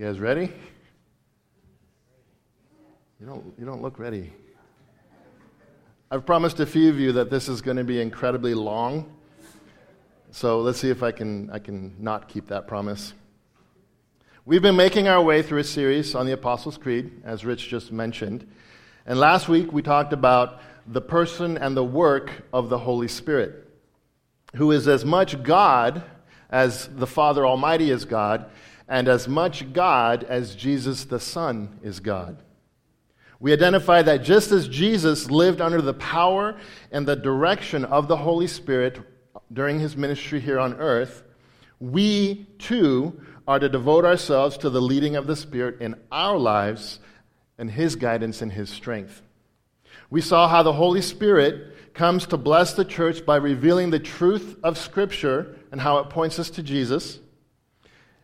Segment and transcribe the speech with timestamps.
[0.00, 0.50] You guys ready?
[3.20, 4.32] You don't, you don't look ready.
[6.10, 9.14] I've promised a few of you that this is going to be incredibly long.
[10.30, 13.12] So let's see if I can, I can not keep that promise.
[14.46, 17.92] We've been making our way through a series on the Apostles' Creed, as Rich just
[17.92, 18.50] mentioned.
[19.04, 23.68] And last week we talked about the person and the work of the Holy Spirit,
[24.56, 26.02] who is as much God
[26.48, 28.50] as the Father Almighty is God,
[28.90, 32.42] and as much God as Jesus the Son is God.
[33.38, 36.58] We identify that just as Jesus lived under the power
[36.90, 39.00] and the direction of the Holy Spirit
[39.52, 41.22] during his ministry here on earth,
[41.78, 46.98] we too are to devote ourselves to the leading of the Spirit in our lives
[47.58, 49.22] and his guidance and his strength.
[50.10, 54.56] We saw how the Holy Spirit comes to bless the church by revealing the truth
[54.64, 57.20] of Scripture and how it points us to Jesus.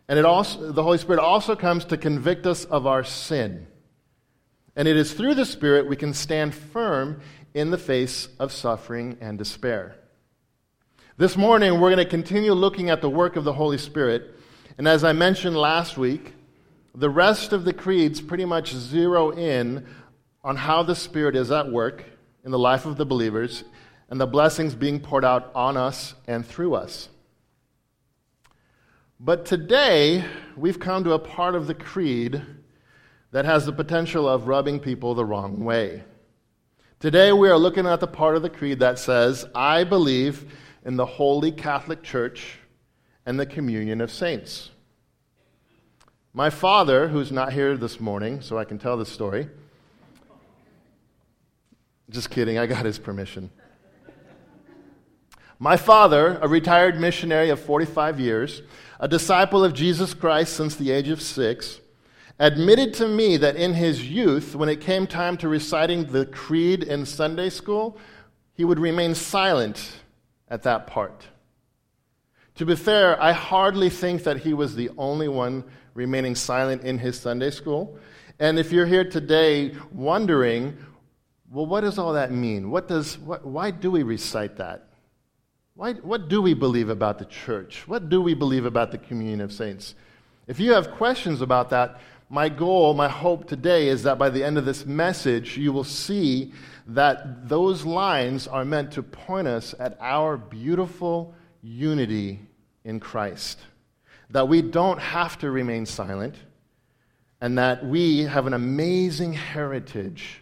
[0.09, 3.67] And it also, the Holy Spirit also comes to convict us of our sin.
[4.77, 7.21] And it is through the Spirit we can stand firm
[7.55, 9.97] in the face of suffering and despair.
[11.17, 14.35] This morning, we're going to continue looking at the work of the Holy Spirit.
[14.77, 16.35] And as I mentioned last week,
[16.95, 19.87] the rest of the creeds pretty much zero in
[20.45, 22.05] on how the Spirit is at work
[22.45, 23.65] in the life of the believers
[24.09, 27.09] and the blessings being poured out on us and through us.
[29.19, 30.25] But today,
[30.57, 32.43] we've come to a part of the creed
[33.31, 36.05] that has the potential of rubbing people the wrong way.
[37.01, 40.53] Today, we are looking at the part of the creed that says, I believe
[40.85, 42.59] in the Holy Catholic Church
[43.25, 44.71] and the communion of saints.
[46.35, 49.49] My father, who's not here this morning, so I can tell this story,
[52.11, 53.51] just kidding, I got his permission.
[55.59, 58.63] My father, a retired missionary of 45 years,
[59.01, 61.81] a disciple of Jesus Christ since the age of six,
[62.39, 66.83] admitted to me that in his youth, when it came time to reciting the creed
[66.83, 67.97] in Sunday school,
[68.53, 69.93] he would remain silent
[70.49, 71.27] at that part.
[72.57, 75.65] To be fair, I hardly think that he was the only one
[75.95, 77.99] remaining silent in his Sunday school.
[78.39, 80.77] And if you're here today wondering,
[81.51, 82.71] well, what does all that mean?
[82.71, 84.89] What does, what, why do we recite that?
[85.77, 87.87] Why, what do we believe about the church?
[87.87, 89.95] What do we believe about the communion of saints?
[90.47, 92.01] If you have questions about that,
[92.31, 95.85] my goal, my hope today is that by the end of this message, you will
[95.85, 96.55] see
[96.87, 102.41] that those lines are meant to point us at our beautiful unity
[102.85, 103.59] in Christ.
[104.31, 106.37] That we don't have to remain silent,
[107.43, 110.41] and that we have an amazing heritage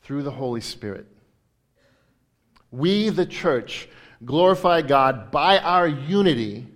[0.00, 1.06] through the Holy Spirit.
[2.72, 3.86] We, the church,
[4.24, 6.66] glorify God by our unity,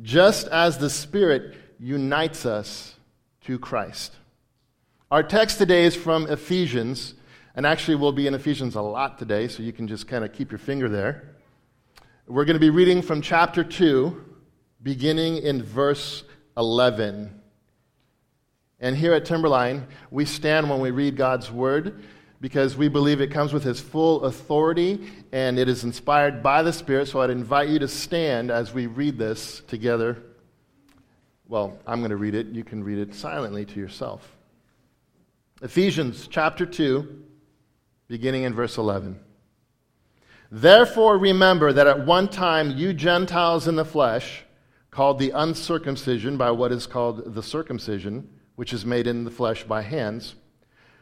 [0.00, 2.96] just as the Spirit unites us
[3.42, 4.14] to Christ.
[5.10, 7.14] Our text today is from Ephesians,
[7.54, 10.32] and actually we'll be in Ephesians a lot today, so you can just kind of
[10.32, 11.36] keep your finger there.
[12.26, 14.24] We're going to be reading from chapter 2,
[14.82, 16.24] beginning in verse
[16.56, 17.42] 11.
[18.80, 22.02] And here at Timberline, we stand when we read God's word
[22.42, 26.72] because we believe it comes with his full authority and it is inspired by the
[26.72, 27.06] Spirit.
[27.06, 30.20] So I'd invite you to stand as we read this together.
[31.46, 32.48] Well, I'm going to read it.
[32.48, 34.28] You can read it silently to yourself.
[35.62, 37.22] Ephesians chapter 2,
[38.08, 39.20] beginning in verse 11.
[40.50, 44.42] Therefore, remember that at one time you Gentiles in the flesh,
[44.90, 49.62] called the uncircumcision by what is called the circumcision, which is made in the flesh
[49.62, 50.34] by hands,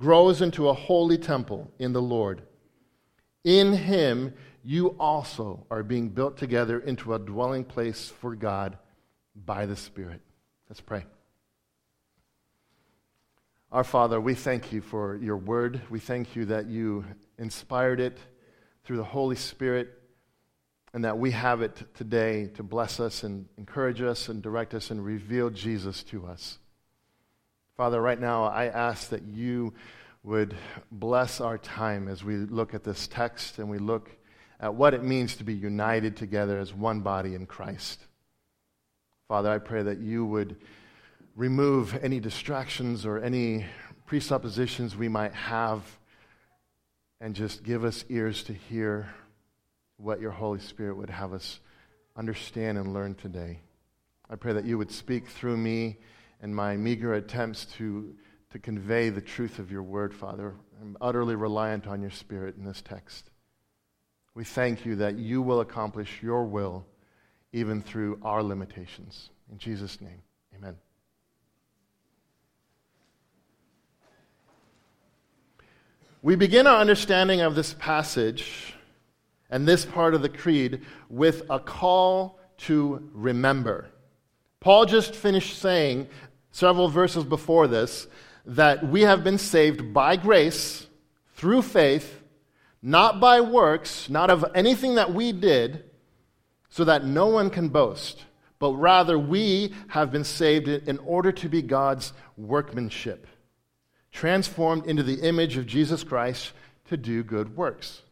[0.00, 2.42] grows into a holy temple in the Lord.
[3.44, 4.32] In him,
[4.64, 8.78] you also are being built together into a dwelling place for God
[9.34, 10.22] by the Spirit.
[10.68, 11.04] Let's pray.
[13.70, 15.82] Our Father, we thank you for your word.
[15.90, 17.04] We thank you that you
[17.38, 18.18] inspired it
[18.84, 19.90] through the Holy Spirit
[20.94, 24.90] and that we have it today to bless us and encourage us and direct us
[24.90, 26.58] and reveal Jesus to us.
[27.80, 29.72] Father, right now I ask that you
[30.22, 30.54] would
[30.92, 34.10] bless our time as we look at this text and we look
[34.60, 38.06] at what it means to be united together as one body in Christ.
[39.28, 40.56] Father, I pray that you would
[41.34, 43.64] remove any distractions or any
[44.04, 45.80] presuppositions we might have
[47.18, 49.08] and just give us ears to hear
[49.96, 51.60] what your Holy Spirit would have us
[52.14, 53.60] understand and learn today.
[54.28, 55.96] I pray that you would speak through me
[56.40, 58.14] and my meager attempts to,
[58.50, 60.54] to convey the truth of your word, Father.
[60.80, 63.30] I'm utterly reliant on your Spirit in this text.
[64.34, 66.86] We thank you that you will accomplish your will
[67.52, 69.30] even through our limitations.
[69.50, 70.22] In Jesus' name,
[70.56, 70.76] amen.
[76.22, 78.74] We begin our understanding of this passage
[79.50, 83.88] and this part of the creed with a call to remember.
[84.60, 86.08] Paul just finished saying
[86.52, 88.06] several verses before this
[88.46, 90.86] that we have been saved by grace
[91.34, 92.20] through faith
[92.82, 95.84] not by works, not of anything that we did,
[96.68, 98.24] so that no one can boast,
[98.58, 103.26] but rather we have been saved in order to be God's workmanship,
[104.12, 106.52] transformed into the image of Jesus Christ
[106.88, 108.02] to do good works.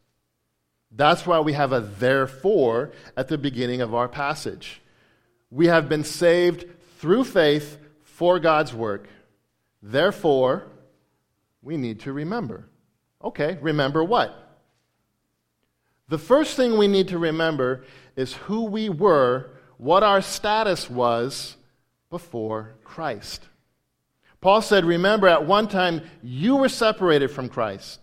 [0.90, 4.80] That's why we have a therefore at the beginning of our passage.
[5.50, 6.66] We have been saved
[6.98, 7.78] through faith
[8.18, 9.06] for God's work.
[9.80, 10.66] Therefore,
[11.62, 12.68] we need to remember.
[13.22, 14.58] Okay, remember what?
[16.08, 17.84] The first thing we need to remember
[18.16, 21.56] is who we were, what our status was
[22.10, 23.46] before Christ.
[24.40, 28.00] Paul said, Remember, at one time you were separated from Christ,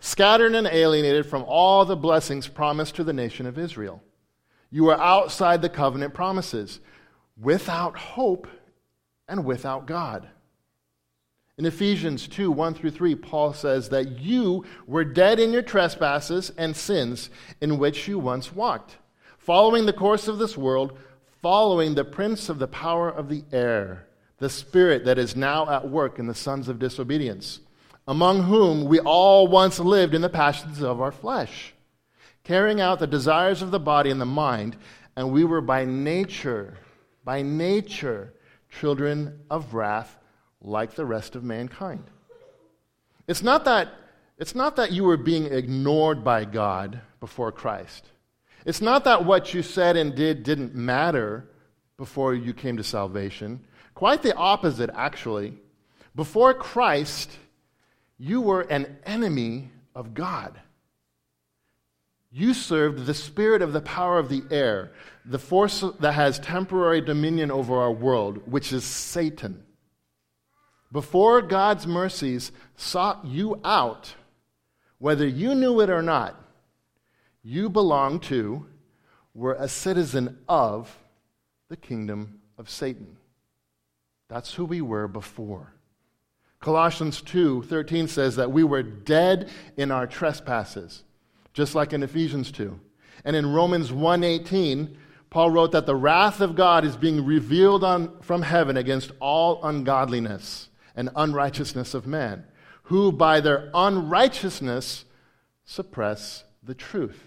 [0.00, 4.02] scattered and alienated from all the blessings promised to the nation of Israel.
[4.70, 6.80] You were outside the covenant promises,
[7.36, 8.48] without hope
[9.28, 10.28] and without God.
[11.58, 16.50] In Ephesians 2 1 through 3, Paul says that you were dead in your trespasses
[16.56, 17.30] and sins
[17.60, 18.96] in which you once walked,
[19.38, 20.96] following the course of this world,
[21.42, 24.06] following the prince of the power of the air,
[24.38, 27.58] the spirit that is now at work in the sons of disobedience,
[28.06, 31.74] among whom we all once lived in the passions of our flesh,
[32.44, 34.76] carrying out the desires of the body and the mind,
[35.16, 36.78] and we were by nature,
[37.24, 38.32] by nature,
[38.80, 40.16] children of wrath
[40.60, 42.04] like the rest of mankind.
[43.26, 43.88] It's not that,
[44.38, 48.06] it's not that you were being ignored by God before Christ.
[48.64, 51.48] It's not that what you said and did didn't matter
[51.96, 53.64] before you came to salvation.
[53.94, 55.58] Quite the opposite, actually.
[56.14, 57.30] Before Christ,
[58.18, 60.58] you were an enemy of God.
[62.30, 64.92] You served the spirit of the power of the air,
[65.24, 69.64] the force that has temporary dominion over our world, which is Satan
[70.90, 74.14] before God's mercies sought you out,
[74.98, 76.34] whether you knew it or not,
[77.42, 78.66] you belong to,
[79.34, 80.96] were a citizen of
[81.68, 83.16] the kingdom of Satan.
[84.28, 85.72] That's who we were before.
[86.60, 91.04] Colossians 2:13 says that we were dead in our trespasses,
[91.58, 92.78] just like in Ephesians 2.
[93.24, 94.96] And in Romans 1:18,
[95.28, 99.58] Paul wrote that the wrath of God is being revealed on, from heaven against all
[99.64, 102.44] ungodliness and unrighteousness of men,
[102.84, 105.04] who by their unrighteousness
[105.64, 107.20] suppress the truth.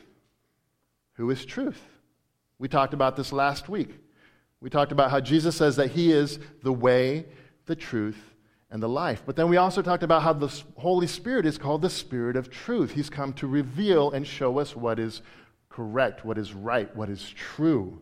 [1.15, 1.81] Who is truth?
[2.57, 3.99] We talked about this last week.
[4.61, 7.25] We talked about how Jesus says that He is the way,
[7.65, 8.30] the truth,
[8.71, 9.21] and the life.
[9.25, 12.49] But then we also talked about how the Holy Spirit is called the Spirit of
[12.49, 12.91] truth.
[12.91, 15.21] He's come to reveal and show us what is
[15.69, 18.01] correct, what is right, what is true.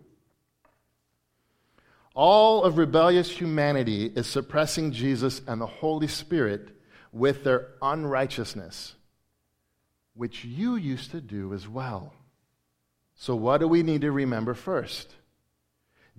[2.13, 6.69] All of rebellious humanity is suppressing Jesus and the Holy Spirit
[7.11, 8.95] with their unrighteousness,
[10.13, 12.13] which you used to do as well.
[13.15, 15.15] So, what do we need to remember first?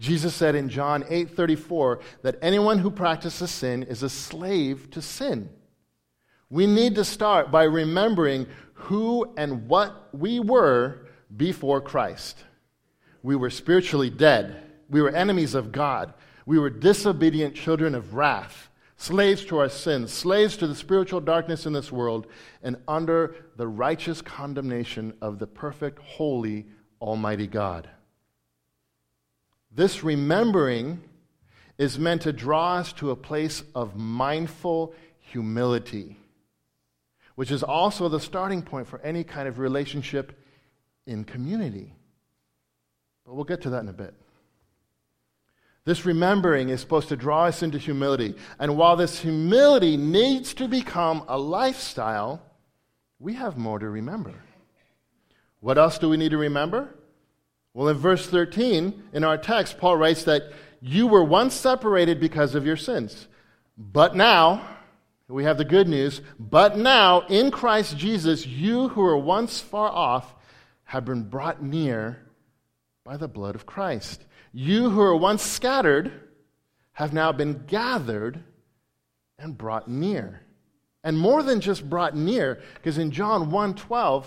[0.00, 5.50] Jesus said in John 8:34 that anyone who practices sin is a slave to sin.
[6.48, 12.42] We need to start by remembering who and what we were before Christ.
[13.22, 14.56] We were spiritually dead.
[14.88, 16.14] We were enemies of God.
[16.46, 21.66] We were disobedient children of wrath, slaves to our sins, slaves to the spiritual darkness
[21.66, 22.26] in this world,
[22.62, 26.66] and under the righteous condemnation of the perfect, holy,
[27.00, 27.88] almighty God.
[29.70, 31.02] This remembering
[31.78, 36.18] is meant to draw us to a place of mindful humility,
[37.36, 40.38] which is also the starting point for any kind of relationship
[41.06, 41.94] in community.
[43.24, 44.14] But we'll get to that in a bit.
[45.84, 48.34] This remembering is supposed to draw us into humility.
[48.58, 52.42] And while this humility needs to become a lifestyle,
[53.18, 54.34] we have more to remember.
[55.60, 56.94] What else do we need to remember?
[57.74, 62.54] Well, in verse 13 in our text, Paul writes that you were once separated because
[62.54, 63.28] of your sins.
[63.76, 64.66] But now,
[65.28, 69.88] we have the good news, but now in Christ Jesus, you who were once far
[69.88, 70.34] off
[70.84, 72.26] have been brought near
[73.04, 74.24] by the blood of Christ.
[74.52, 76.12] You who were once scattered
[76.92, 78.42] have now been gathered
[79.38, 80.42] and brought near.
[81.04, 84.26] And more than just brought near, because in John 1:12,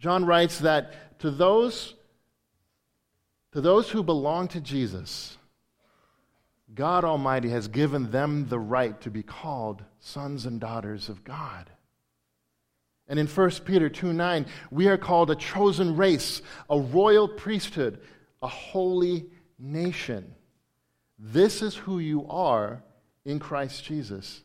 [0.00, 1.94] John writes that to those
[3.58, 5.36] to those who belong to Jesus,
[6.76, 11.68] God Almighty has given them the right to be called sons and daughters of God.
[13.08, 17.98] And in 1 Peter 2 9, we are called a chosen race, a royal priesthood,
[18.42, 19.26] a holy
[19.58, 20.36] nation.
[21.18, 22.84] This is who you are
[23.24, 24.40] in Christ Jesus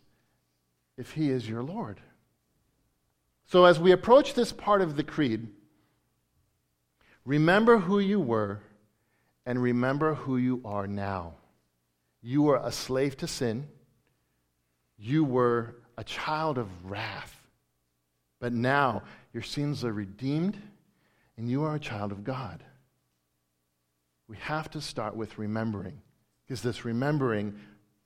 [0.97, 1.99] if He is your Lord.
[3.45, 5.49] So, as we approach this part of the creed,
[7.25, 8.63] remember who you were
[9.45, 11.33] and remember who you are now.
[12.21, 13.67] You were a slave to sin,
[14.97, 17.39] you were a child of wrath.
[18.39, 20.57] But now your sins are redeemed
[21.37, 22.63] and you are a child of God.
[24.27, 26.01] We have to start with remembering
[26.45, 27.55] because this remembering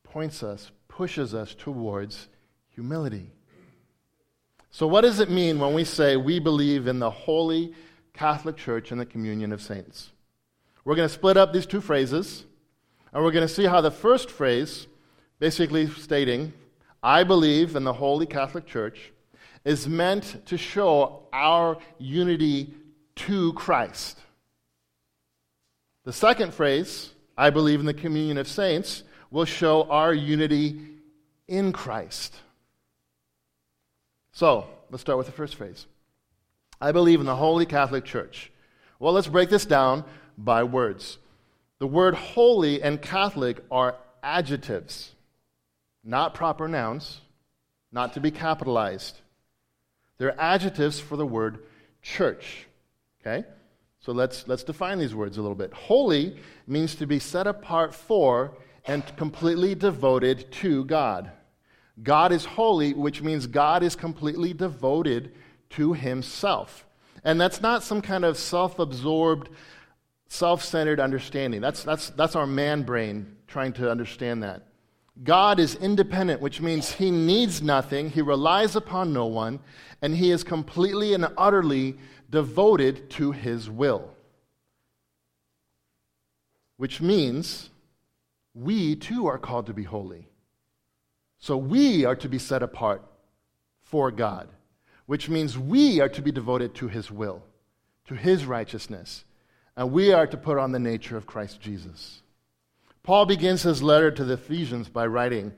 [0.03, 2.27] points us, pushes us towards
[2.70, 3.32] humility.
[4.70, 7.74] So, what does it mean when we say we believe in the holy
[8.13, 10.12] Catholic Church and the communion of saints?
[10.88, 12.46] We're going to split up these two phrases,
[13.12, 14.88] and we're going to see how the first phrase,
[15.38, 16.53] basically stating,
[17.03, 19.12] I believe in the holy Catholic Church,
[19.65, 22.74] is meant to show our unity
[23.15, 24.17] to Christ.
[26.06, 30.79] The second phrase, I believe in the communion of saints, will show our unity
[31.50, 32.34] in Christ.
[34.32, 35.86] So, let's start with the first phrase.
[36.79, 38.53] I believe in the Holy Catholic Church.
[39.00, 40.06] Well, let's break this down
[40.38, 41.17] by words.
[41.79, 45.12] The word holy and Catholic are adjectives,
[46.03, 47.22] not proper nouns,
[47.91, 49.20] not to be capitalized.
[50.17, 51.60] They're adjectives for the word
[52.01, 52.67] church.
[53.22, 53.48] Okay?
[54.00, 55.74] So let's, let's define these words a little bit.
[55.74, 58.53] Holy means to be set apart for
[58.86, 61.32] and completely devoted to God.
[62.01, 65.34] God is holy, which means God is completely devoted
[65.72, 66.86] to himself.
[67.24, 69.50] And that's not some kind of self absorbed,
[70.27, 71.62] self centered understanding.
[71.62, 74.63] That's, that's, that's our man brain trying to understand that.
[75.24, 79.60] God is independent, which means he needs nothing, he relies upon no one,
[80.01, 81.98] and he is completely and utterly
[82.29, 84.12] devoted to his will.
[86.77, 87.69] Which means
[88.53, 90.27] we too are called to be holy.
[91.39, 93.03] So we are to be set apart
[93.81, 94.50] for God,
[95.05, 97.43] which means we are to be devoted to his will,
[98.05, 99.24] to his righteousness,
[99.77, 102.22] and we are to put on the nature of Christ Jesus.
[103.03, 105.53] Paul begins his letter to the Ephesians by writing,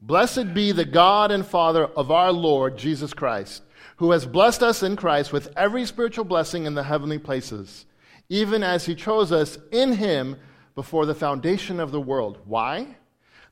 [0.00, 3.62] Blessed be the God and Father of our Lord Jesus Christ,
[3.96, 7.84] who has blessed us in Christ with every spiritual blessing in the heavenly places,
[8.28, 10.36] even as he chose us in him
[10.74, 12.38] before the foundation of the world.
[12.46, 12.96] Why?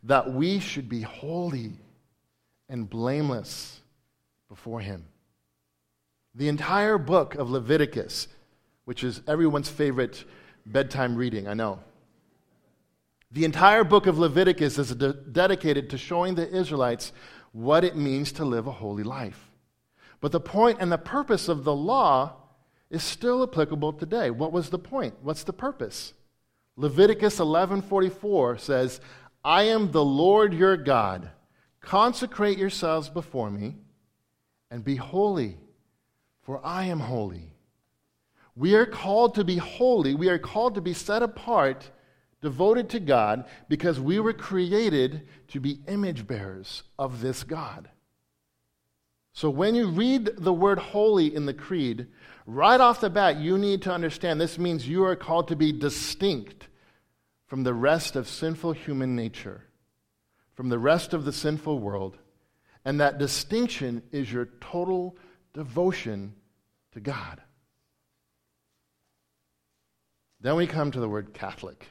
[0.04, 1.72] That we should be holy
[2.68, 3.80] and blameless
[4.48, 5.04] before him.
[6.34, 8.28] The entire book of Leviticus,
[8.86, 10.24] which is everyone's favorite
[10.64, 11.80] bedtime reading, I know
[13.30, 17.12] the entire book of Leviticus is de- dedicated to showing the Israelites
[17.52, 19.50] what it means to live a holy life.
[20.20, 22.34] But the point and the purpose of the law
[22.88, 24.30] is still applicable today.
[24.30, 25.14] What was the point?
[25.22, 26.14] What's the purpose?
[26.76, 29.00] Leviticus 11:44 says,
[29.44, 31.30] "I am the Lord your God.
[31.80, 33.76] Consecrate yourselves before me
[34.70, 35.58] and be holy,
[36.42, 37.55] for I am holy."
[38.56, 40.14] We are called to be holy.
[40.14, 41.90] We are called to be set apart
[42.40, 47.90] devoted to God because we were created to be image bearers of this God.
[49.32, 52.06] So when you read the word holy in the creed,
[52.46, 55.72] right off the bat, you need to understand this means you are called to be
[55.72, 56.68] distinct
[57.46, 59.64] from the rest of sinful human nature,
[60.54, 62.16] from the rest of the sinful world.
[62.84, 65.16] And that distinction is your total
[65.52, 66.34] devotion
[66.92, 67.42] to God.
[70.46, 71.88] Then we come to the word Catholic.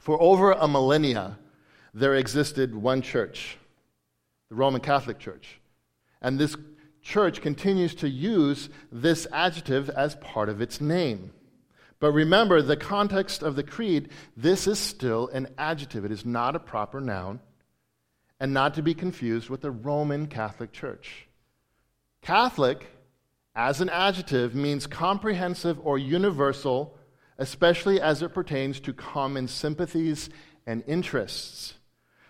[0.00, 1.38] For over a millennia,
[1.94, 3.56] there existed one church,
[4.48, 5.60] the Roman Catholic Church.
[6.20, 6.56] And this
[7.02, 11.32] church continues to use this adjective as part of its name.
[12.00, 16.04] But remember, the context of the creed, this is still an adjective.
[16.04, 17.38] It is not a proper noun,
[18.40, 21.28] and not to be confused with the Roman Catholic Church.
[22.22, 22.88] Catholic,
[23.54, 26.96] as an adjective, means comprehensive or universal
[27.38, 30.30] especially as it pertains to common sympathies
[30.66, 31.74] and interests.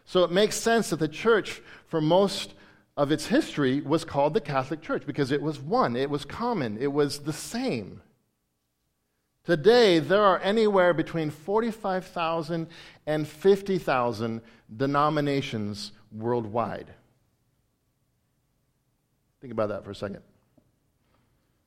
[0.05, 2.55] So it makes sense that the church, for most
[2.97, 6.79] of its history, was called the Catholic Church because it was one, it was common,
[6.79, 8.01] it was the same.
[9.45, 12.67] Today, there are anywhere between 45,000
[13.07, 14.41] and 50,000
[14.75, 16.95] denominations worldwide.
[19.43, 20.23] Think about that for a second.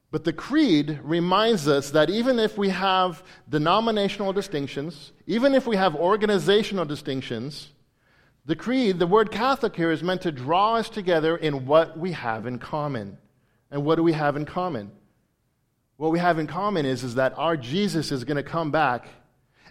[0.10, 5.76] But the creed reminds us that even if we have denominational distinctions, even if we
[5.76, 7.70] have organizational distinctions,
[8.46, 12.14] the creed, the word Catholic here, is meant to draw us together in what we
[12.14, 13.18] have in common.
[13.70, 14.92] And what do we have in common?
[15.98, 19.08] What we have in common is, is that our Jesus is going to come back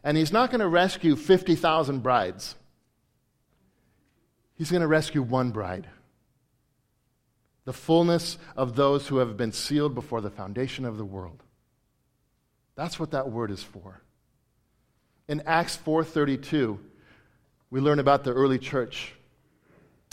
[0.05, 2.55] and he's not going to rescue 50,000 brides.
[4.55, 5.89] He's going to rescue one bride
[7.67, 11.43] the fullness of those who have been sealed before the foundation of the world.
[12.77, 14.01] That's what that word is for.
[15.29, 16.79] In Acts 4:32,
[17.71, 19.15] we learn about the early church.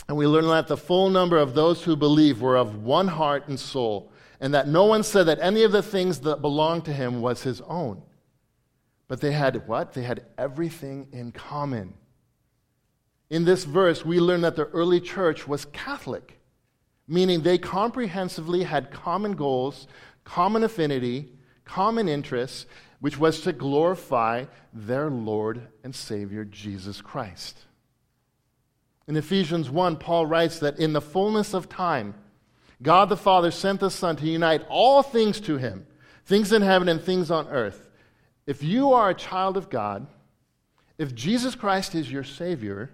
[0.08, 3.46] And we learn that the full number of those who believe were of one heart
[3.48, 6.92] and soul, and that no one said that any of the things that belonged to
[6.92, 8.02] him was his own.
[9.06, 9.92] But they had what?
[9.92, 11.94] They had everything in common.
[13.30, 16.40] In this verse, we learn that the early church was Catholic
[17.06, 19.86] meaning they comprehensively had common goals,
[20.24, 21.32] common affinity,
[21.64, 22.66] common interests,
[23.00, 27.58] which was to glorify their Lord and Savior Jesus Christ.
[29.06, 32.14] In Ephesians 1, Paul writes that in the fullness of time,
[32.82, 35.86] God the Father sent the Son to unite all things to him,
[36.24, 37.90] things in heaven and things on earth.
[38.46, 40.06] If you are a child of God,
[40.96, 42.90] if Jesus Christ is your Savior,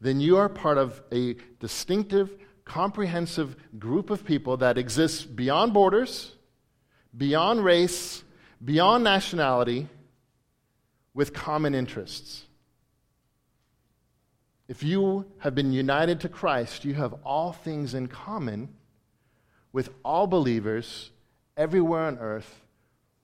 [0.00, 6.32] then you are part of a distinctive comprehensive group of people that exists beyond borders,
[7.16, 8.22] beyond race,
[8.64, 9.88] beyond nationality,
[11.14, 12.44] with common interests.
[14.68, 18.70] If you have been united to Christ, you have all things in common
[19.72, 21.10] with all believers
[21.56, 22.62] everywhere on earth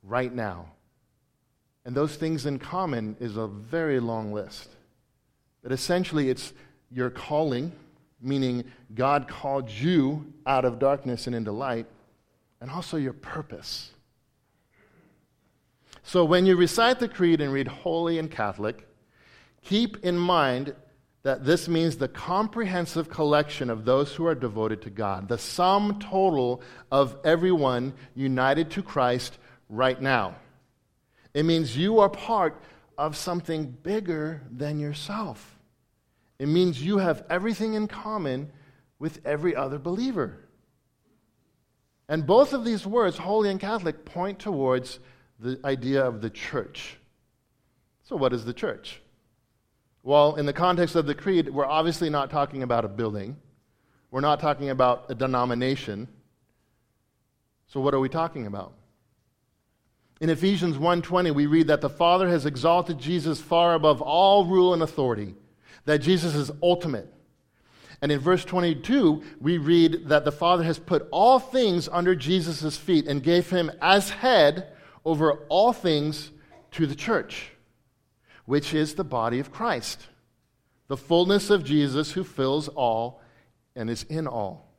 [0.02, 0.72] right now.
[1.84, 4.68] And those things in common is a very long list.
[5.62, 6.52] But essentially, it's
[6.90, 7.72] your calling
[8.20, 11.86] meaning God called you out of darkness and into light,
[12.60, 13.92] and also your purpose.
[16.02, 18.88] So when you recite the creed and read holy and Catholic,
[19.62, 20.74] keep in mind
[21.22, 25.98] that this means the comprehensive collection of those who are devoted to God, the sum
[25.98, 29.36] total of everyone united to Christ
[29.68, 30.36] right now.
[31.34, 32.62] It means you are part
[32.96, 35.57] of something bigger than yourself.
[36.38, 38.52] It means you have everything in common
[38.98, 40.48] with every other believer.
[42.08, 44.98] And both of these words, holy and Catholic, point towards
[45.38, 46.96] the idea of the church.
[48.04, 49.00] So, what is the church?
[50.02, 53.36] Well, in the context of the creed, we're obviously not talking about a building.
[54.10, 56.08] We're not talking about a denomination.
[57.66, 58.72] So what are we talking about?
[60.20, 64.72] In Ephesians 1:20 we read that the Father has exalted Jesus far above all rule
[64.72, 65.34] and authority
[65.88, 67.10] that Jesus is ultimate.
[68.02, 72.76] And in verse 22, we read that the Father has put all things under Jesus'
[72.76, 74.68] feet and gave him as head
[75.06, 76.30] over all things
[76.72, 77.52] to the church,
[78.44, 80.08] which is the body of Christ,
[80.88, 83.22] the fullness of Jesus who fills all
[83.74, 84.70] and is in all.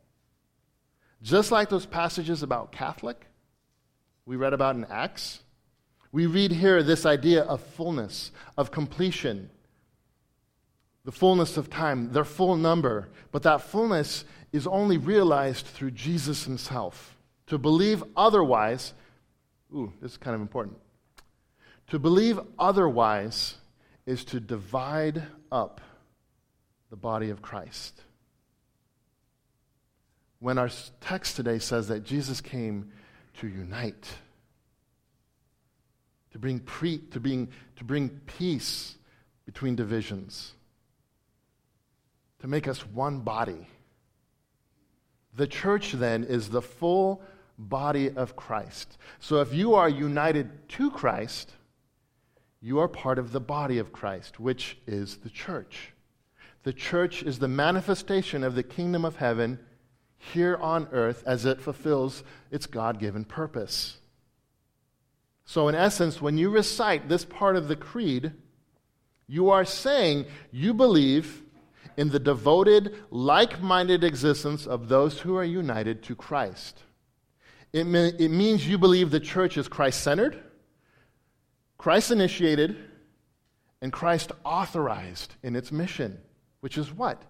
[1.24, 3.26] Just like those passages about Catholic
[4.28, 5.42] we read about in Acts,
[6.12, 9.50] we read here this idea of fullness, of completion
[11.10, 13.10] the fullness of time, their full number.
[13.32, 17.18] But that fullness is only realized through Jesus himself.
[17.48, 18.94] To believe otherwise,
[19.74, 20.78] ooh, this is kind of important.
[21.88, 23.56] To believe otherwise
[24.06, 25.82] is to divide up
[26.92, 28.00] the body of Christ.
[30.38, 30.70] When our
[31.02, 32.92] text today says that Jesus came
[33.40, 34.08] to unite,
[36.34, 38.96] to bring, pre, to, bring, to bring peace
[39.48, 40.54] between divisions,
[42.40, 43.68] to make us one body.
[45.36, 47.22] The church then is the full
[47.58, 48.98] body of Christ.
[49.20, 51.52] So if you are united to Christ,
[52.62, 55.94] you are part of the body of Christ, which is the church.
[56.64, 59.60] The church is the manifestation of the kingdom of heaven
[60.18, 63.98] here on earth as it fulfills its God given purpose.
[65.46, 68.34] So, in essence, when you recite this part of the creed,
[69.26, 71.44] you are saying you believe
[72.00, 76.82] in the devoted, like minded existence of those who are united to Christ.
[77.74, 80.42] It, it means you believe the church is Christ centered,
[81.78, 82.78] Christ initiated,
[83.82, 86.18] and Christ authorized in its mission,
[86.62, 87.22] which is what?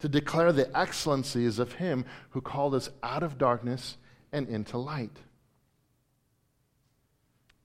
[0.00, 3.96] To declare the excellencies of Him who called us out of darkness
[4.32, 5.16] and into light.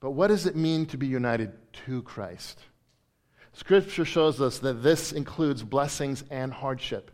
[0.00, 1.52] But what does it mean to be united
[1.84, 2.58] to Christ?
[3.60, 7.10] Scripture shows us that this includes blessings and hardship.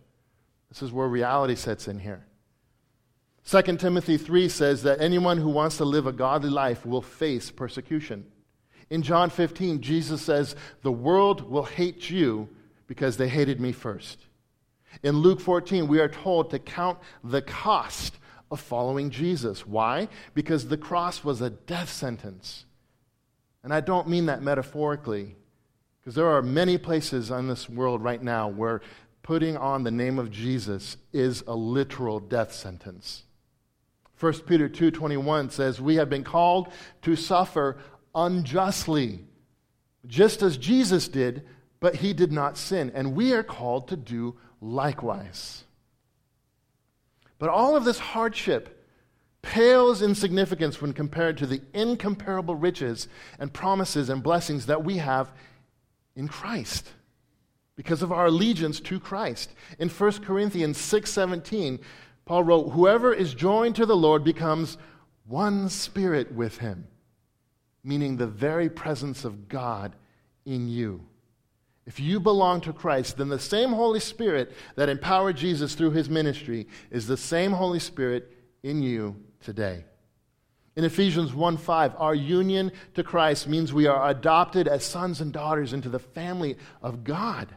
[0.69, 2.25] This is where reality sets in here.
[3.47, 7.51] 2 Timothy 3 says that anyone who wants to live a godly life will face
[7.51, 8.25] persecution.
[8.91, 12.49] In John 15, Jesus says, The world will hate you
[12.87, 14.21] because they hated me first.
[15.03, 18.19] In Luke 14, we are told to count the cost
[18.53, 19.67] of following Jesus.
[19.67, 20.07] Why?
[20.33, 22.67] Because the cross was a death sentence.
[23.65, 25.35] And I don't mean that metaphorically.
[26.07, 28.81] Because there are many places in this world right now where
[29.25, 33.25] putting on the name of Jesus is a literal death sentence.
[34.17, 36.69] 1 Peter 2:21 says, "We have been called
[37.03, 37.79] to suffer
[38.15, 39.27] unjustly,
[40.07, 41.45] just as Jesus did,
[41.81, 45.65] but he did not sin, and we are called to do likewise."
[47.41, 48.89] But all of this hardship
[49.43, 53.09] pales in significance when compared to the incomparable riches
[53.41, 55.33] and promises and blessings that we have
[56.17, 56.89] in Christ
[57.77, 59.53] because of our allegiance to Christ.
[59.79, 61.79] In 1 Corinthians 6:17,
[62.25, 64.79] Paul wrote, "Whoever is joined to the Lord becomes
[65.27, 66.89] one spirit with him,"
[67.85, 69.95] meaning the very presence of God
[70.45, 71.07] in you.
[71.85, 76.11] If you belong to Christ, then the same Holy Spirit that empowered Jesus through his
[76.11, 79.85] ministry is the same Holy Spirit in you today.
[80.77, 85.33] In Ephesians 1 5, our union to Christ means we are adopted as sons and
[85.33, 87.49] daughters into the family of God.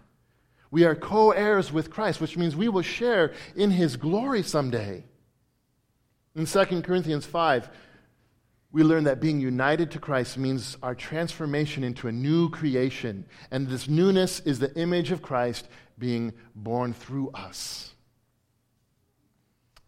[0.72, 5.04] We are co heirs with Christ, which means we will share in his glory someday.
[6.34, 7.70] In 2 Corinthians 5,
[8.72, 13.26] we learn that being united to Christ means our transformation into a new creation.
[13.52, 17.94] And this newness is the image of Christ being born through us.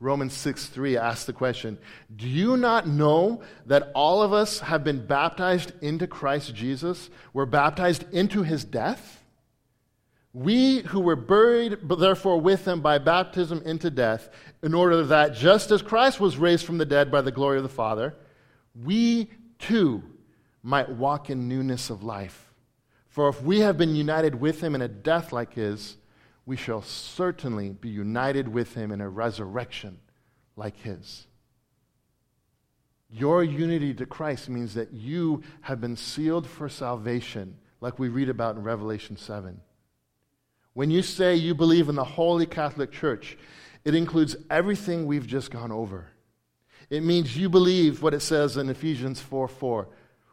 [0.01, 1.77] Romans 6 3 asks the question
[2.15, 7.11] Do you not know that all of us have been baptized into Christ Jesus?
[7.33, 9.23] We're baptized into his death?
[10.33, 14.29] We who were buried, therefore, with him by baptism into death,
[14.63, 17.63] in order that just as Christ was raised from the dead by the glory of
[17.63, 18.15] the Father,
[18.73, 20.01] we too
[20.63, 22.51] might walk in newness of life.
[23.09, 25.97] For if we have been united with him in a death like his,
[26.51, 29.97] we shall certainly be united with him in a resurrection
[30.57, 31.25] like his.
[33.09, 38.27] Your unity to Christ means that you have been sealed for salvation, like we read
[38.27, 39.61] about in Revelation 7.
[40.73, 43.37] When you say you believe in the Holy Catholic Church,
[43.85, 46.09] it includes everything we've just gone over.
[46.89, 49.87] It means you believe what it says in Ephesians 4 4,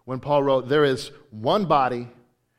[0.05, 2.09] when Paul wrote, There is one body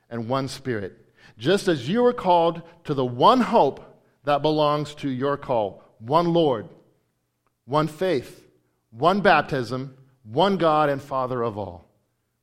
[0.10, 0.99] and one spirit
[1.40, 3.80] just as you are called to the one hope
[4.26, 6.70] that belongs to your call one Lord,
[7.66, 8.48] one faith,
[8.92, 11.90] one baptism, one God and Father of all,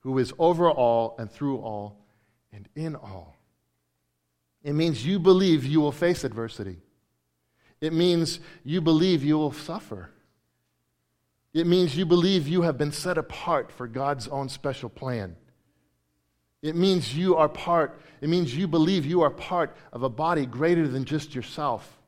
[0.01, 2.05] who is over all and through all
[2.53, 3.37] and in all.
[4.63, 6.79] It means you believe you will face adversity.
[7.81, 10.11] It means you believe you will suffer.
[11.53, 15.37] It means you believe you have been set apart for God's own special plan.
[16.62, 20.47] It means you are part, it means you believe you are part of a body
[20.47, 21.99] greater than just yourself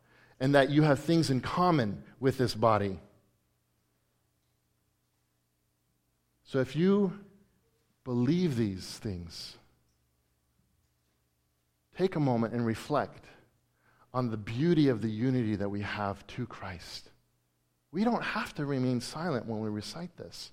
[0.40, 2.98] and that you have things in common with this body.
[6.44, 7.12] So if you
[8.04, 9.56] believe these things,
[11.96, 13.26] take a moment and reflect
[14.14, 17.10] on the beauty of the unity that we have to Christ.
[17.92, 20.52] We don't have to remain silent when we recite this.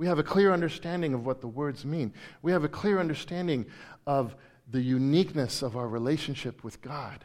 [0.00, 2.14] We have a clear understanding of what the words mean.
[2.40, 3.66] We have a clear understanding
[4.06, 4.34] of
[4.66, 7.22] the uniqueness of our relationship with God.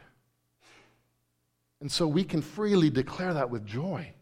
[1.80, 4.12] And so we can freely declare that with joy.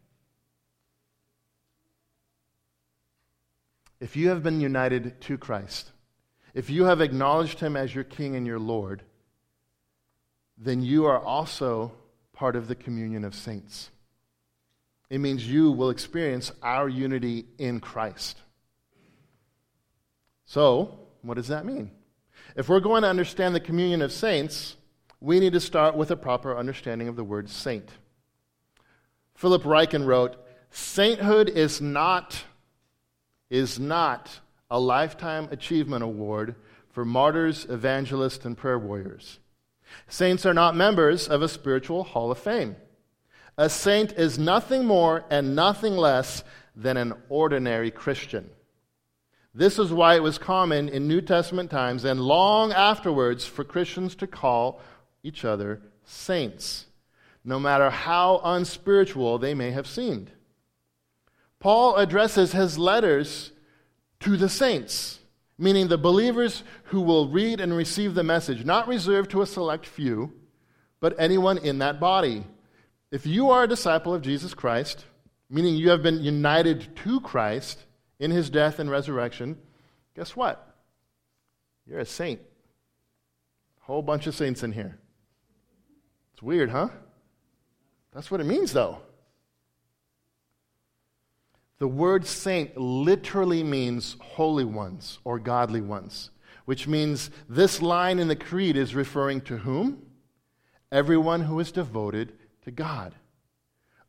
[3.99, 5.91] If you have been united to Christ,
[6.55, 9.03] if you have acknowledged him as your King and your Lord,
[10.57, 11.91] then you are also
[12.33, 13.91] part of the communion of saints.
[15.11, 18.39] It means you will experience our unity in Christ.
[20.47, 21.91] So, what does that mean?
[22.57, 24.77] If we're going to understand the communion of saints,
[25.21, 27.89] we need to start with a proper understanding of the word saint.
[29.35, 30.37] Philip Ryken wrote,
[30.71, 32.45] Sainthood is not,
[33.51, 36.57] is not a lifetime achievement award
[36.91, 39.39] for martyrs, evangelists, and prayer warriors.
[40.09, 42.77] Saints are not members of a spiritual hall of fame.
[43.57, 48.51] A saint is nothing more and nothing less than an ordinary Christian.
[49.55, 54.17] This is why it was common in New Testament times and long afterwards for Christians
[54.17, 54.81] to call
[55.23, 56.87] each other saints,
[57.45, 60.33] no matter how unspiritual they may have seemed.
[61.61, 63.53] Paul addresses his letters
[64.21, 65.21] to the saints,
[65.57, 69.87] meaning the believers who will read and receive the message, not reserved to a select
[69.87, 70.33] few,
[70.99, 72.45] but anyone in that body.
[73.13, 75.05] If you are a disciple of Jesus Christ,
[75.49, 77.79] meaning you have been united to Christ,
[78.19, 79.59] in his death and resurrection,
[80.15, 80.75] guess what?
[81.87, 82.41] You're a saint.
[83.81, 84.99] Whole bunch of saints in here.
[86.33, 86.89] It's weird, huh?
[88.13, 89.01] That's what it means, though.
[91.79, 96.31] The word saint literally means holy ones or godly ones,
[96.65, 100.07] which means this line in the creed is referring to whom?
[100.91, 103.15] Everyone who is devoted to God.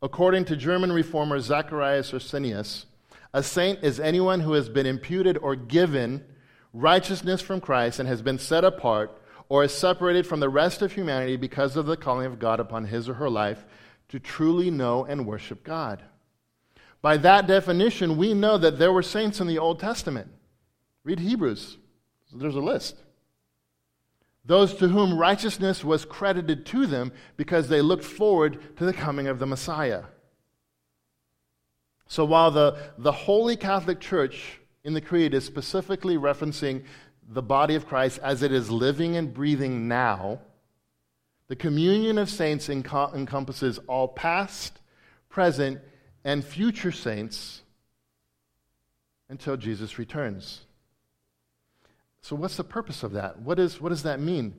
[0.00, 2.86] According to German reformer Zacharias Ursinus,
[3.32, 6.24] a saint is anyone who has been imputed or given
[6.72, 10.92] righteousness from Christ and has been set apart or is separated from the rest of
[10.92, 13.64] humanity because of the calling of God upon his or her life
[14.08, 16.02] to truly know and worship God.
[17.02, 20.28] By that definition, we know that there were saints in the Old Testament.
[21.04, 21.78] Read Hebrews,
[22.32, 22.96] there's a list.
[24.44, 29.26] Those to whom righteousness was credited to them because they looked forward to the coming
[29.26, 30.04] of the Messiah.
[32.06, 36.84] So while the, the Holy Catholic Church in the Creed is specifically referencing
[37.28, 40.40] the body of Christ as it is living and breathing now,
[41.48, 44.80] the communion of saints enco- encompasses all past,
[45.28, 45.80] present,
[46.24, 47.62] and future saints
[49.28, 50.60] until Jesus returns.
[52.20, 53.40] So, what's the purpose of that?
[53.40, 54.54] What, is, what does that mean?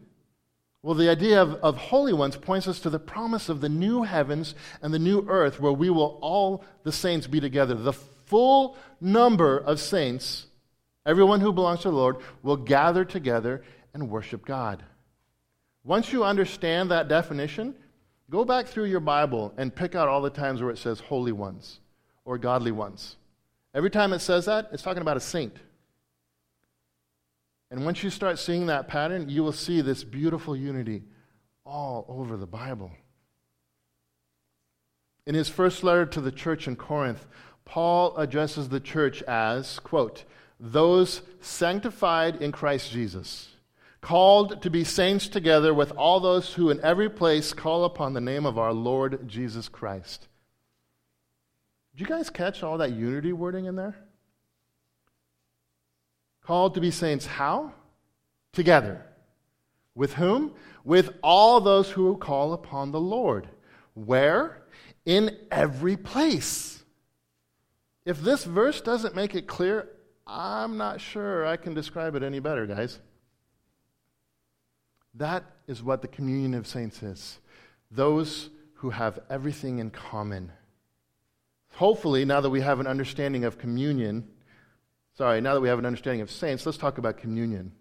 [0.84, 4.04] Well, the idea of, of holy ones points us to the promise of the new
[4.04, 7.74] heavens and the new earth where we will all, the saints, be together.
[7.76, 10.46] The full number of saints,
[11.06, 13.64] everyone who belongs to the Lord, will gather together
[13.94, 14.84] and worship God.
[15.84, 17.74] Once you understand that definition,
[18.30, 21.32] go back through your Bible and pick out all the times where it says holy
[21.32, 21.80] ones
[22.26, 23.16] or godly ones.
[23.74, 25.56] Every time it says that, it's talking about a saint.
[27.70, 31.04] And once you start seeing that pattern, you will see this beautiful unity
[31.66, 32.92] all over the Bible.
[35.26, 37.26] In his first letter to the church in Corinth,
[37.66, 40.24] Paul addresses the church as, quote,
[40.58, 43.50] those sanctified in Christ Jesus,
[44.00, 48.22] called to be saints together with all those who in every place call upon the
[48.22, 50.30] name of our Lord Jesus Christ.
[51.94, 53.96] Did you guys catch all that unity wording in there?
[56.48, 57.74] Called to be saints how?
[58.54, 59.06] Together.
[59.96, 60.54] With whom?
[60.86, 63.50] With all those who call upon the Lord.
[63.96, 64.64] Where?
[65.06, 66.82] In every place.
[68.06, 69.90] If this verse doesn't make it clear,
[70.26, 72.98] I'm not sure I can describe it any better, guys.
[75.16, 77.40] That is what the communion of saints is
[77.92, 80.54] those who have everything in common.
[81.74, 84.30] Hopefully, now that we have an understanding of communion,
[85.18, 87.72] Sorry, now that we have an understanding of saints, let's talk about communion.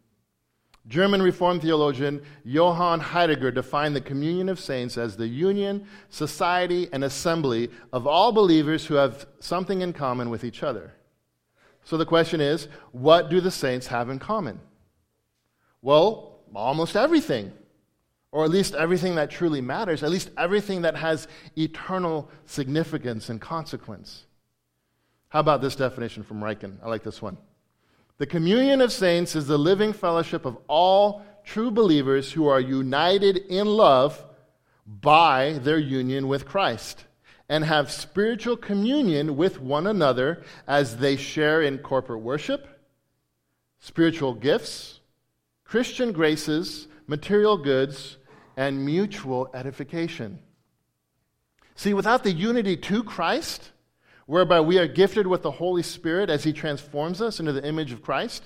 [0.89, 7.05] German Reformed theologian Johann Heidegger defined the communion of saints as the union, society, and
[7.05, 10.95] assembly of all believers who have something in common with each other.
[11.85, 14.59] So the question is what do the saints have in common?
[15.83, 17.53] Well, almost everything.
[18.33, 23.43] Or at least everything that truly matters, at least everything that has eternal significance and
[23.43, 24.25] consequence.
[25.37, 26.79] How about this definition from Ryken?
[26.83, 27.37] I like this one.
[28.17, 33.37] The communion of saints is the living fellowship of all true believers who are united
[33.37, 34.25] in love
[34.87, 37.05] by their union with Christ
[37.51, 42.67] and have spiritual communion with one another as they share in corporate worship,
[43.79, 45.01] spiritual gifts,
[45.65, 48.17] Christian graces, material goods,
[48.57, 50.39] and mutual edification.
[51.75, 53.73] See, without the unity to Christ,
[54.27, 57.93] whereby we are gifted with the Holy Spirit as He transforms us into the image
[57.93, 58.45] of Christ,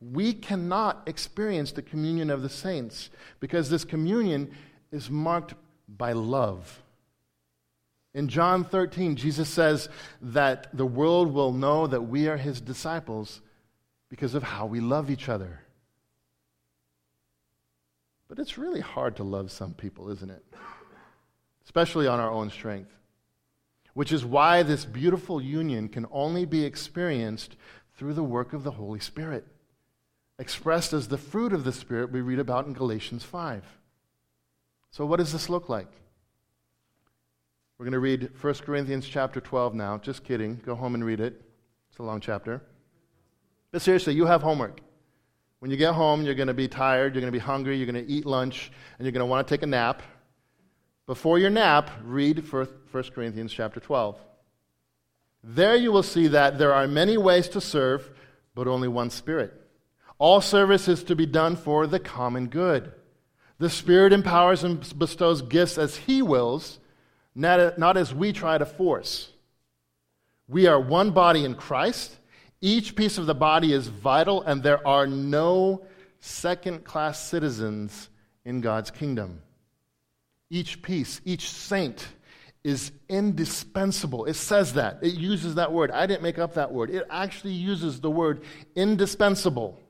[0.00, 4.50] we cannot experience the communion of the saints because this communion
[4.92, 5.54] is marked
[5.88, 6.82] by love.
[8.12, 9.88] In John 13, Jesus says
[10.20, 13.40] that the world will know that we are his disciples
[14.08, 15.60] because of how we love each other.
[18.28, 20.44] But it's really hard to love some people, isn't it?
[21.64, 22.92] Especially on our own strength.
[23.94, 27.56] Which is why this beautiful union can only be experienced
[27.96, 29.46] through the work of the Holy Spirit,
[30.38, 33.64] expressed as the fruit of the Spirit we read about in Galatians 5.
[34.90, 35.90] So, what does this look like?
[37.78, 39.98] We're going to read 1 Corinthians chapter 12 now.
[39.98, 40.60] Just kidding.
[40.64, 41.40] Go home and read it.
[41.90, 42.62] It's a long chapter.
[43.72, 44.80] But seriously, you have homework.
[45.58, 47.90] When you get home, you're going to be tired, you're going to be hungry, you're
[47.90, 50.02] going to eat lunch, and you're going to want to take a nap.
[51.06, 52.66] Before your nap, read 1
[53.14, 54.18] Corinthians chapter 12.
[55.42, 58.10] There you will see that there are many ways to serve,
[58.54, 59.52] but only one Spirit.
[60.18, 62.90] All service is to be done for the common good.
[63.58, 66.78] The Spirit empowers and bestows gifts as He wills
[67.34, 69.30] not, as we try to force.
[70.48, 72.16] We are one body in Christ.
[72.62, 75.84] Each piece of the body is vital, and there are no
[76.20, 78.08] second class citizens
[78.46, 79.42] in God's kingdom.
[80.54, 82.06] Each piece, each saint
[82.62, 84.26] is indispensable.
[84.26, 85.00] It says that.
[85.02, 85.90] It uses that word.
[85.90, 86.90] I didn't make up that word.
[86.90, 88.44] It actually uses the word
[88.76, 89.80] indispensable.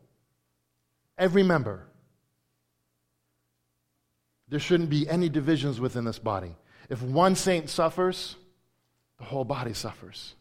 [1.18, 1.86] Every member.
[4.48, 6.56] There shouldn't be any divisions within this body.
[6.88, 8.34] If one saint suffers,
[9.18, 10.34] the whole body suffers.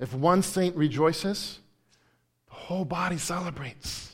[0.00, 1.60] If one saint rejoices,
[2.48, 4.13] the whole body celebrates.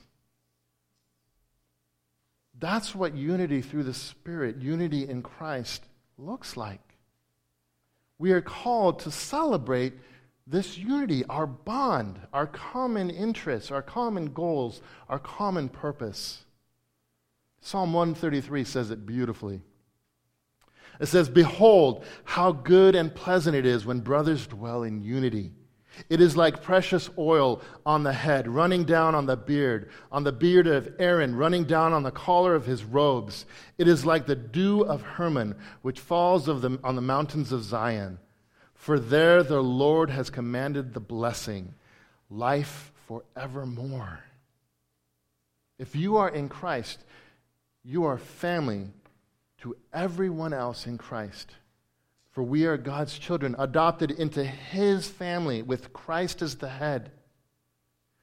[2.60, 5.82] That's what unity through the Spirit, unity in Christ,
[6.18, 6.80] looks like.
[8.18, 9.94] We are called to celebrate
[10.46, 16.44] this unity, our bond, our common interests, our common goals, our common purpose.
[17.62, 19.62] Psalm 133 says it beautifully.
[21.00, 25.52] It says, Behold, how good and pleasant it is when brothers dwell in unity.
[26.08, 30.32] It is like precious oil on the head, running down on the beard, on the
[30.32, 33.44] beard of Aaron, running down on the collar of his robes.
[33.76, 38.18] It is like the dew of Hermon, which falls the, on the mountains of Zion.
[38.74, 41.74] For there the Lord has commanded the blessing,
[42.30, 44.20] life forevermore.
[45.78, 46.98] If you are in Christ,
[47.82, 48.86] you are family
[49.62, 51.50] to everyone else in Christ.
[52.40, 57.12] For we are God's children, adopted into his family with Christ as the head.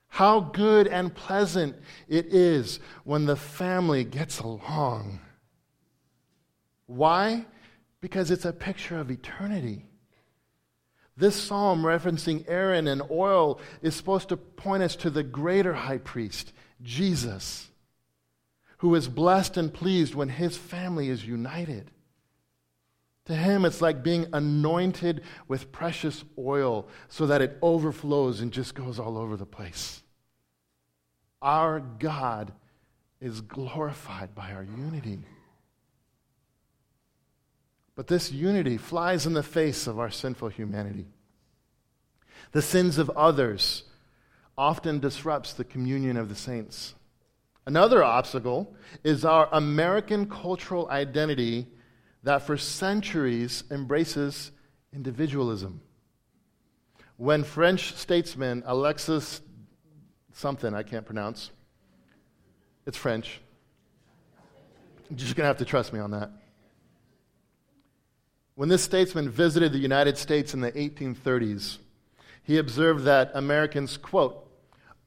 [0.07, 1.75] How good and pleasant
[2.07, 5.19] it is when the family gets along.
[6.87, 7.45] Why?
[8.01, 9.85] Because it's a picture of eternity.
[11.15, 15.99] This psalm referencing Aaron and oil is supposed to point us to the greater high
[15.99, 17.69] priest, Jesus
[18.79, 21.89] who is blessed and pleased when his family is united.
[23.27, 28.73] To him, it's like being anointed with precious oil so that it overflows and just
[28.73, 30.01] goes all over the place.
[31.41, 32.53] Our God
[33.19, 35.19] is glorified by our unity.
[37.95, 41.07] But this unity flies in the face of our sinful humanity.
[42.53, 43.83] The sins of others
[44.57, 46.95] often disrupts the communion of the saints.
[47.65, 51.67] Another obstacle is our American cultural identity
[52.23, 54.51] that for centuries embraces
[54.93, 55.81] individualism.
[57.17, 59.41] When French statesman Alexis
[60.33, 61.51] something I can't pronounce,
[62.85, 63.41] it's French.
[65.09, 66.31] You're just going to have to trust me on that.
[68.55, 71.77] When this statesman visited the United States in the 1830s,
[72.43, 74.47] he observed that Americans, quote,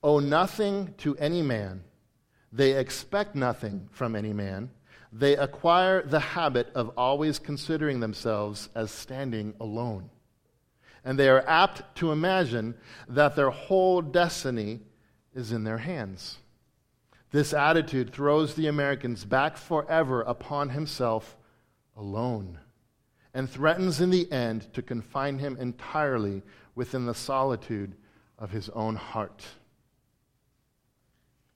[0.03, 1.83] owe nothing to any man
[2.53, 4.71] they expect nothing from any man.
[5.13, 10.11] They acquire the habit of always considering themselves as standing alone.
[11.05, 12.75] And they are apt to imagine
[13.09, 14.81] that their whole destiny
[15.35, 16.39] is in their hands.
[17.31, 21.37] This attitude throws the Americans back forever upon himself
[21.97, 22.59] alone
[23.35, 26.43] and threatens in the end to confine him entirely
[26.75, 27.95] within the solitude
[28.39, 29.45] of his own heart.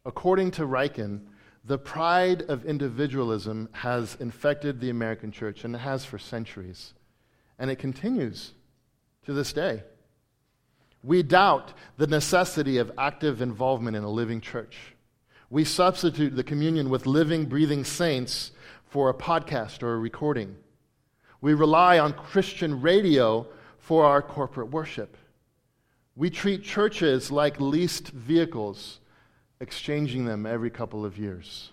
[0.05, 1.23] According to Ryken,
[1.65, 6.93] the pride of individualism has infected the American church, and it has for centuries.
[7.59, 8.53] and it continues
[9.25, 9.83] to this day.
[11.03, 14.77] We doubt the necessity of active involvement in a living church.
[15.51, 18.51] We substitute the communion with living, breathing saints
[18.87, 20.57] for a podcast or a recording.
[21.41, 23.47] We rely on Christian radio
[23.79, 25.17] for our corporate worship.
[26.17, 29.01] We treat churches like leased vehicles,
[29.61, 31.71] exchanging them every couple of years.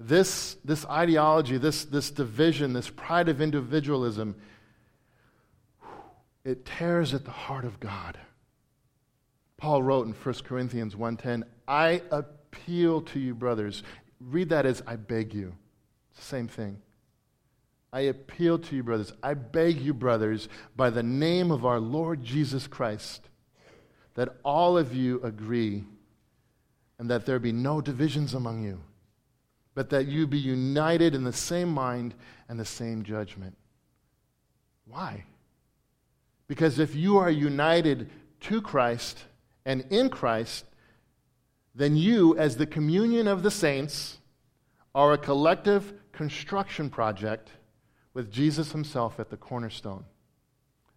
[0.00, 4.36] This, this ideology, this, this division, this pride of individualism,
[6.44, 8.18] it tears at the heart of God.
[9.56, 13.82] Paul wrote in 1 Corinthians 1:10, "I appeal to you, brothers."
[14.20, 15.54] Read that as I beg you.
[16.10, 16.80] It's the same thing.
[17.92, 19.12] I appeal to you, brothers.
[19.22, 23.28] I beg you, brothers, by the name of our Lord Jesus Christ,
[24.18, 25.84] that all of you agree
[26.98, 28.80] and that there be no divisions among you,
[29.76, 32.16] but that you be united in the same mind
[32.48, 33.56] and the same judgment.
[34.88, 35.22] Why?
[36.48, 38.10] Because if you are united
[38.40, 39.22] to Christ
[39.64, 40.64] and in Christ,
[41.76, 44.18] then you, as the communion of the saints,
[44.96, 47.50] are a collective construction project
[48.14, 50.06] with Jesus himself at the cornerstone,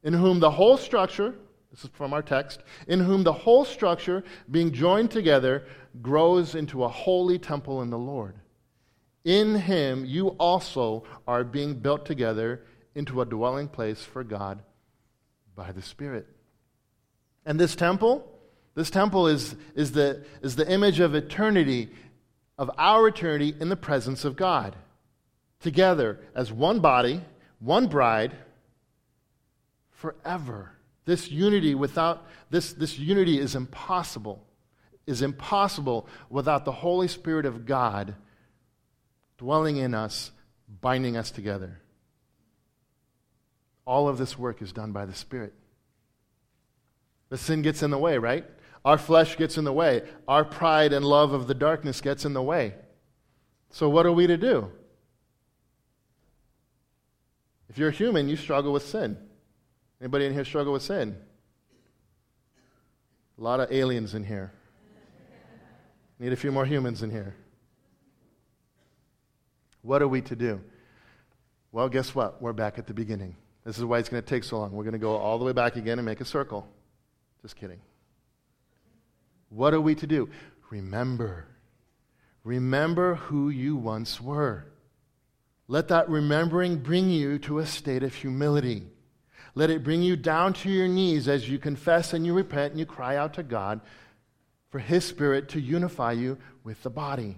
[0.01, 1.35] in whom the whole structure,
[1.71, 5.65] this is from our text, in whom the whole structure, being joined together,
[6.01, 8.35] grows into a holy temple in the Lord.
[9.23, 12.63] In him you also are being built together
[12.93, 14.61] into a dwelling place for God
[15.55, 16.27] by the Spirit.
[17.45, 18.27] And this temple,
[18.75, 21.89] this temple is, is, the, is the image of eternity,
[22.57, 24.75] of our eternity in the presence of God
[25.61, 27.21] together as one body,
[27.59, 28.35] one bride,
[29.91, 30.71] forever.
[31.11, 34.47] This unity without this, this unity is impossible.
[35.05, 38.15] Is impossible without the Holy Spirit of God
[39.37, 40.31] dwelling in us,
[40.79, 41.81] binding us together.
[43.83, 45.53] All of this work is done by the Spirit.
[47.27, 48.45] The sin gets in the way, right?
[48.85, 50.03] Our flesh gets in the way.
[50.29, 52.75] Our pride and love of the darkness gets in the way.
[53.69, 54.71] So, what are we to do?
[57.67, 59.17] If you're human, you struggle with sin.
[60.01, 61.15] Anybody in here struggle with sin?
[63.37, 64.51] A lot of aliens in here.
[66.19, 67.35] Need a few more humans in here.
[69.83, 70.59] What are we to do?
[71.71, 72.41] Well, guess what?
[72.41, 73.35] We're back at the beginning.
[73.63, 74.71] This is why it's going to take so long.
[74.71, 76.67] We're going to go all the way back again and make a circle.
[77.43, 77.79] Just kidding.
[79.49, 80.29] What are we to do?
[80.71, 81.45] Remember.
[82.43, 84.65] Remember who you once were.
[85.67, 88.87] Let that remembering bring you to a state of humility.
[89.53, 92.79] Let it bring you down to your knees as you confess and you repent and
[92.79, 93.81] you cry out to God
[94.69, 97.37] for His Spirit to unify you with the body.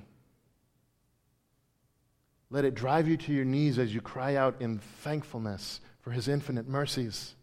[2.50, 6.28] Let it drive you to your knees as you cry out in thankfulness for His
[6.28, 7.34] infinite mercies.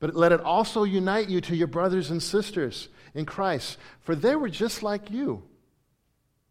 [0.00, 4.36] But let it also unite you to your brothers and sisters in Christ, for they
[4.36, 5.44] were just like you.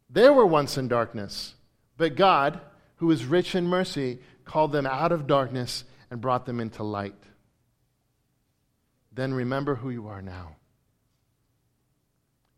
[0.09, 1.53] They were once in darkness,
[1.97, 2.59] but God,
[2.95, 7.15] who is rich in mercy, called them out of darkness and brought them into light.
[9.11, 10.55] Then remember who you are now.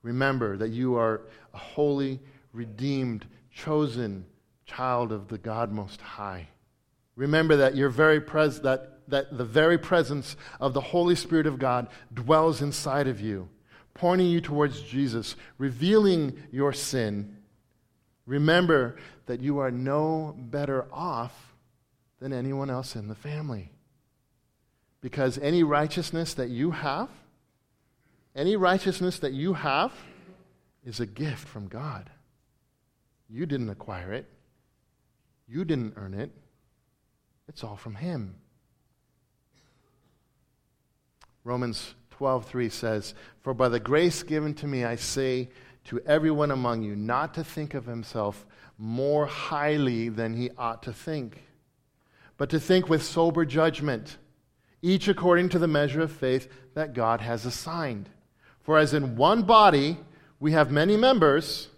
[0.01, 1.21] Remember that you are
[1.53, 2.19] a holy,
[2.51, 4.25] redeemed, chosen
[4.65, 6.49] child of the God Most High.
[7.15, 11.59] Remember that, your very pres- that, that the very presence of the Holy Spirit of
[11.59, 13.47] God dwells inside of you,
[13.93, 17.37] pointing you towards Jesus, revealing your sin
[18.25, 18.95] Remember
[19.25, 21.52] that you are no better off
[22.23, 23.69] than anyone else in the family.
[25.01, 27.09] Because any righteousness that you have,
[28.33, 29.91] any righteousness that you have,
[30.85, 32.09] is a gift from God.
[33.29, 34.25] You didn't acquire it,
[35.49, 36.31] you didn't earn it.
[37.49, 38.35] It's all from Him.
[41.43, 45.49] Romans 12:3 says, "For by the grace given to me I say,
[45.85, 48.45] to everyone among you not to think of himself
[48.77, 51.43] more highly than he ought to think,
[52.43, 54.17] but to think with sober judgment,
[54.81, 58.09] each according to the measure of faith that God has assigned.
[58.59, 59.97] For as in one body
[60.41, 61.69] we have many members,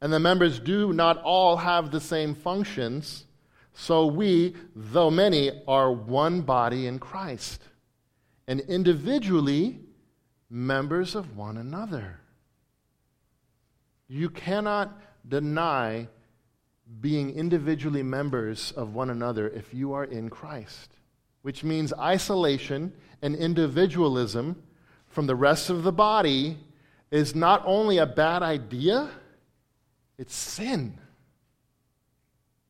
[0.00, 3.24] and the members do not all have the same functions,
[3.74, 7.60] so we, though many, are one body in Christ,
[8.46, 9.80] and individually
[10.48, 12.20] members of one another.
[14.06, 16.06] You cannot deny
[17.00, 20.96] being individually members of one another if you are in Christ,
[21.42, 24.62] which means isolation and individualism
[25.08, 26.58] from the rest of the body
[27.10, 29.10] is not only a bad idea,
[30.18, 30.98] it's sin.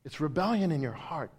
[0.04, 1.32] It's rebellion in your heart.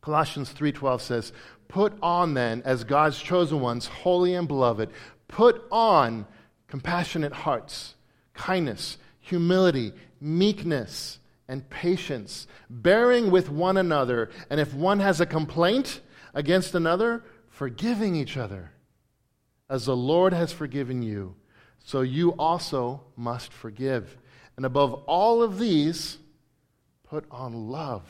[0.00, 1.32] Colossians 3:12 says,
[1.68, 4.90] "Put on then as God's chosen ones, holy and beloved,
[5.28, 6.26] put on
[6.66, 7.94] compassionate hearts,
[8.32, 11.18] kindness, humility, meekness,
[11.48, 16.00] and patience, bearing with one another, and if one has a complaint
[16.32, 18.70] against another, forgiving each other.
[19.68, 21.34] As the Lord has forgiven you,
[21.82, 24.16] so you also must forgive.
[24.56, 26.18] And above all of these,
[27.02, 28.04] put on love,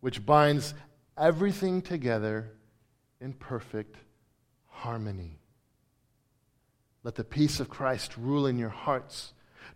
[0.00, 0.74] which binds
[1.16, 2.52] everything together
[3.20, 3.96] in perfect
[4.66, 5.38] harmony.
[7.04, 9.32] Let the peace of Christ rule in your hearts,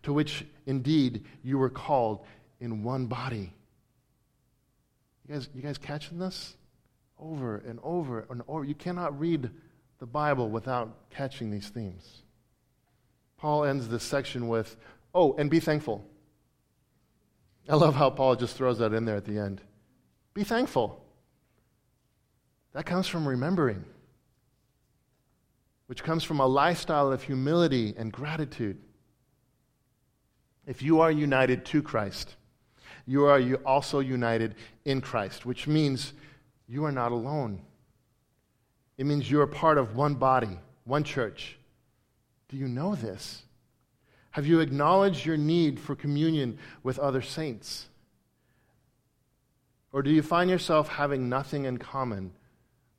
[0.07, 2.25] to which indeed you were called
[2.61, 3.53] in one body.
[5.27, 6.57] You guys, you guys catching this?
[7.19, 8.65] Over and over and over.
[8.65, 9.51] You cannot read
[9.99, 12.23] the Bible without catching these themes.
[13.37, 14.77] Paul ends this section with,
[15.13, 16.07] oh, and be thankful.
[17.69, 19.61] I love how Paul just throws that in there at the end.
[20.35, 21.05] Be thankful.
[22.75, 23.85] That comes from remembering,
[25.89, 28.79] which comes from a lifestyle of humility and gratitude.
[30.67, 32.35] If you are united to Christ,
[33.07, 36.13] you are also united in Christ, which means
[36.69, 37.61] you are not alone.
[38.99, 41.57] It means you are part of one body, one church.
[42.49, 43.43] Do you know this?
[44.33, 47.87] Have you acknowledged your need for communion with other saints?
[49.93, 52.33] Or do you find yourself having nothing in common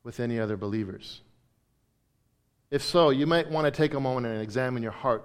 [0.04, 1.22] with any other believers?
[2.72, 5.24] If so, you might want to take a moment and examine your heart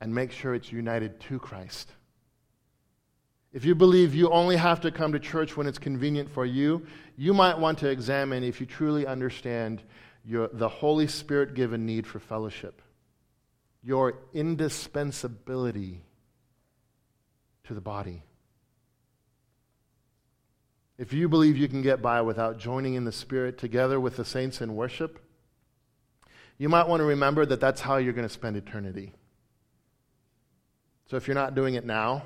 [0.00, 1.90] and make sure it's united to Christ.
[3.52, 6.86] If you believe you only have to come to church when it's convenient for you,
[7.16, 9.82] you might want to examine if you truly understand
[10.24, 12.82] your, the Holy Spirit given need for fellowship
[13.86, 16.02] your indispensability
[17.62, 18.24] to the body.
[20.98, 24.24] If you believe you can get by without joining in the Spirit together with the
[24.24, 25.20] saints in worship,
[26.58, 29.12] you might want to remember that that's how you're going to spend eternity.
[31.06, 32.22] So if you're not doing it now,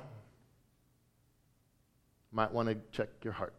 [2.33, 3.55] might want to check your heart.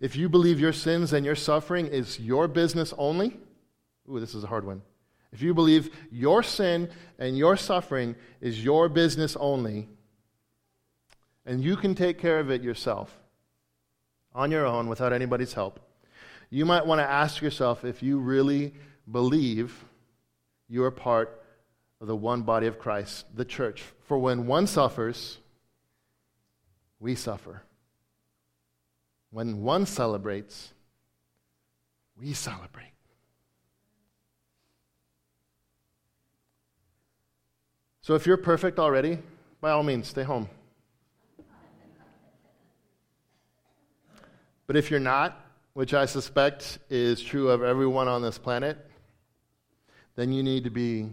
[0.00, 3.38] If you believe your sins and your suffering is your business only,
[4.10, 4.82] ooh, this is a hard one.
[5.32, 9.88] If you believe your sin and your suffering is your business only,
[11.46, 13.18] and you can take care of it yourself
[14.34, 15.80] on your own without anybody's help,
[16.50, 18.74] you might want to ask yourself if you really
[19.10, 19.84] believe
[20.68, 21.42] you are part
[22.06, 23.82] the one body of Christ, the church.
[24.04, 25.38] For when one suffers,
[27.00, 27.62] we suffer.
[29.30, 30.72] When one celebrates,
[32.18, 32.92] we celebrate.
[38.02, 39.18] So if you're perfect already,
[39.60, 40.48] by all means, stay home.
[44.68, 45.44] But if you're not,
[45.74, 48.78] which I suspect is true of everyone on this planet,
[50.14, 51.12] then you need to be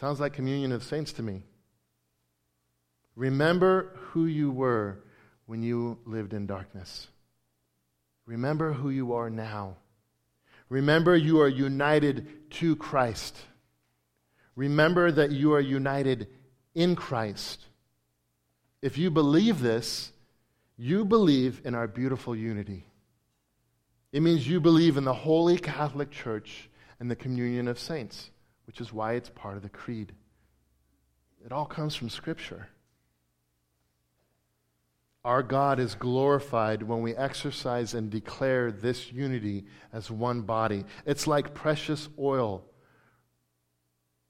[0.00, 1.44] Sounds like communion of saints to me.
[3.16, 4.98] Remember who you were
[5.46, 7.08] when you lived in darkness.
[8.26, 9.76] Remember who you are now.
[10.68, 13.36] Remember, you are united to Christ.
[14.56, 16.28] Remember that you are united
[16.74, 17.60] in Christ.
[18.82, 20.12] If you believe this,
[20.76, 22.86] you believe in our beautiful unity.
[24.12, 26.68] It means you believe in the Holy Catholic Church
[26.98, 28.30] and the communion of saints,
[28.66, 30.12] which is why it's part of the creed.
[31.44, 32.68] It all comes from Scripture.
[35.24, 40.84] Our God is glorified when we exercise and declare this unity as one body.
[41.06, 42.64] It's like precious oil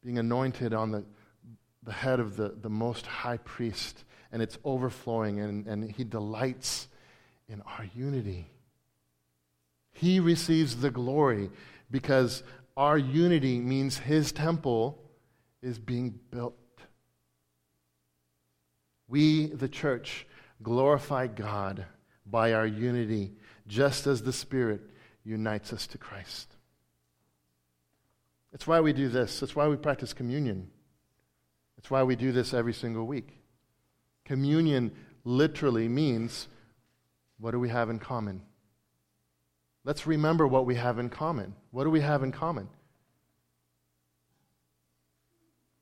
[0.04, 1.04] being anointed on the,
[1.82, 6.88] the head of the, the most high priest, and it's overflowing, and, and he delights
[7.48, 8.46] in our unity.
[9.92, 11.50] He receives the glory
[11.90, 12.42] because
[12.76, 15.00] our unity means his temple
[15.62, 16.54] is being built.
[19.08, 20.26] We, the church,
[20.62, 21.86] glorify God
[22.26, 23.32] by our unity,
[23.66, 24.80] just as the Spirit
[25.24, 26.54] unites us to Christ.
[28.50, 29.40] That's why we do this.
[29.40, 30.70] That's why we practice communion.
[31.76, 33.40] That's why we do this every single week.
[34.24, 34.92] Communion
[35.24, 36.48] literally means
[37.38, 38.42] What do we have in common?
[39.84, 41.54] Let's remember what we have in common.
[41.70, 42.68] What do we have in common?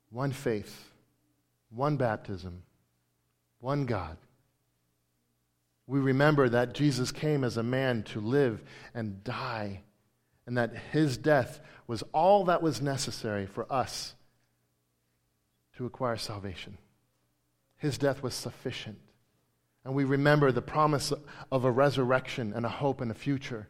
[0.09, 0.91] One faith,
[1.69, 2.63] one baptism,
[3.59, 4.17] one God.
[5.87, 8.61] We remember that Jesus came as a man to live
[8.93, 9.81] and die,
[10.45, 14.15] and that his death was all that was necessary for us
[15.77, 16.77] to acquire salvation.
[17.77, 18.99] His death was sufficient.
[19.83, 21.11] And we remember the promise
[21.51, 23.67] of a resurrection and a hope and a future.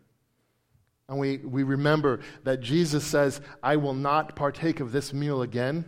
[1.10, 5.86] And we, we remember that Jesus says, I will not partake of this meal again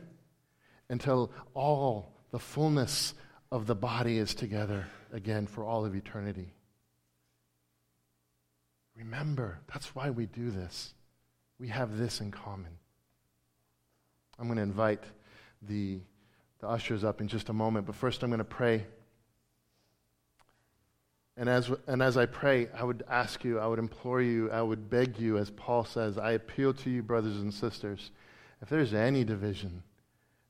[0.90, 3.14] until all the fullness
[3.52, 6.54] of the body is together again for all of eternity.
[8.96, 10.94] Remember, that's why we do this.
[11.60, 12.78] We have this in common.
[14.38, 15.04] I'm going to invite
[15.62, 16.00] the,
[16.60, 18.86] the ushers up in just a moment, but first I'm going to pray.
[21.38, 24.62] And as, and as I pray, I would ask you, I would implore you, I
[24.62, 28.12] would beg you, as Paul says, I appeal to you, brothers and sisters,
[28.62, 29.84] if there's any division,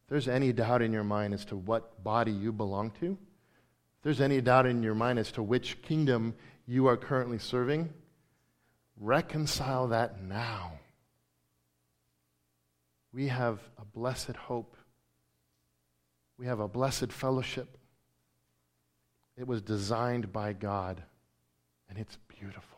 [0.03, 4.03] if there's any doubt in your mind as to what body you belong to, if
[4.03, 6.35] there's any doubt in your mind as to which kingdom
[6.67, 7.91] you are currently serving,
[8.99, 10.73] reconcile that now.
[13.11, 14.75] We have a blessed hope.
[16.37, 17.77] We have a blessed fellowship.
[19.37, 21.03] It was designed by God,
[21.89, 22.74] and it's beautiful.